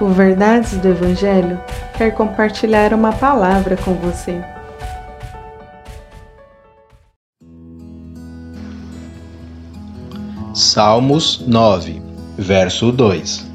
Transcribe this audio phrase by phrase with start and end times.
[0.00, 1.60] O Verdades do Evangelho
[1.98, 4.42] quer compartilhar uma palavra com você.
[10.54, 12.00] Salmos 9,
[12.38, 13.46] verso 2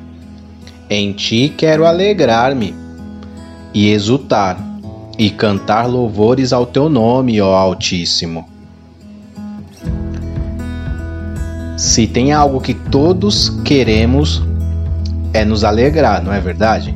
[0.87, 2.75] Em ti quero alegrar-me
[3.73, 4.55] e exultar
[5.17, 8.47] e cantar louvores ao teu nome, ó Altíssimo.
[11.75, 14.43] Se tem algo que todos queremos
[15.35, 16.95] é nos alegrar, não é verdade?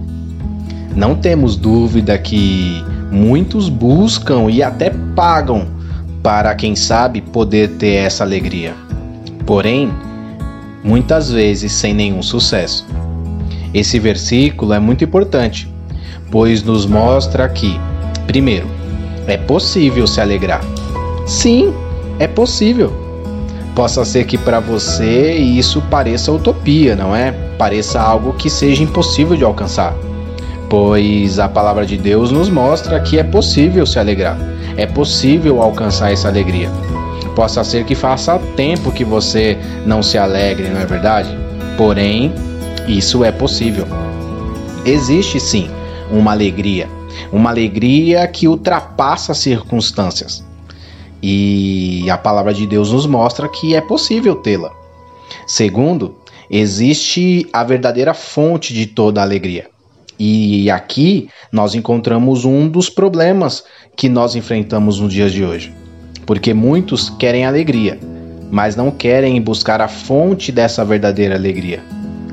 [0.95, 5.67] Não temos dúvida que muitos buscam e até pagam
[6.23, 8.73] para, quem sabe, poder ter essa alegria.
[9.45, 9.91] Porém,
[10.81, 12.87] muitas vezes sem nenhum sucesso.
[13.73, 15.69] Esse versículo é muito importante,
[16.31, 17.77] pois nos mostra que,
[18.25, 18.67] primeiro,
[19.27, 20.61] é possível se alegrar.
[21.27, 21.73] Sim,
[22.19, 23.08] é possível.
[23.75, 27.31] Possa ser que para você isso pareça utopia, não é?
[27.57, 29.93] Pareça algo que seja impossível de alcançar.
[30.69, 34.37] Pois a palavra de Deus nos mostra que é possível se alegrar,
[34.77, 36.69] é possível alcançar essa alegria.
[37.35, 41.29] Possa ser que faça tempo que você não se alegre, não é verdade?
[41.77, 42.33] Porém,
[42.87, 43.87] isso é possível.
[44.85, 45.69] Existe sim
[46.11, 46.87] uma alegria,
[47.31, 50.43] uma alegria que ultrapassa as circunstâncias.
[51.21, 54.71] E a palavra de Deus nos mostra que é possível tê-la.
[55.45, 56.15] Segundo,
[56.49, 59.67] existe a verdadeira fonte de toda alegria.
[60.17, 63.63] E aqui nós encontramos um dos problemas
[63.95, 65.73] que nós enfrentamos nos dias de hoje.
[66.25, 67.97] Porque muitos querem alegria,
[68.51, 71.81] mas não querem buscar a fonte dessa verdadeira alegria.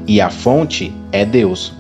[0.07, 1.73] E a fonte é Deus.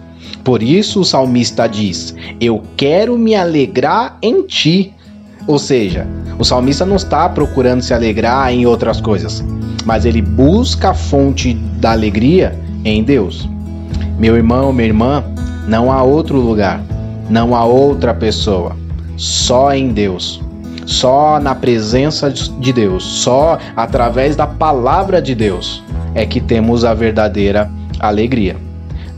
[0.44, 4.94] Por isso o salmista diz: Eu quero me alegrar em ti.
[5.46, 6.06] Ou seja,
[6.38, 9.44] o salmista não está procurando se alegrar em outras coisas,
[9.84, 13.48] mas ele busca a fonte da alegria em Deus.
[14.18, 15.24] Meu irmão, minha irmã,
[15.68, 16.82] não há outro lugar,
[17.30, 18.76] não há outra pessoa,
[19.16, 20.42] só em Deus.
[20.84, 25.82] Só na presença de Deus, só através da palavra de Deus
[26.14, 28.56] é que temos a verdadeira alegria.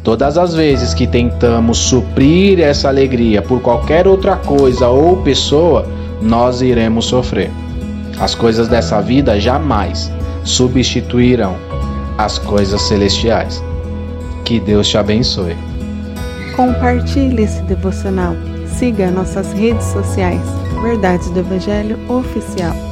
[0.03, 5.87] Todas as vezes que tentamos suprir essa alegria por qualquer outra coisa ou pessoa,
[6.21, 7.51] nós iremos sofrer.
[8.19, 10.11] As coisas dessa vida jamais
[10.45, 11.57] substituirão
[12.17, 13.63] as coisas celestiais.
[14.45, 15.57] Que Deus te abençoe.
[16.57, 18.35] Compartilhe esse devocional.
[18.67, 20.43] Siga nossas redes sociais.
[20.83, 22.88] Verdades do Evangelho Oficial.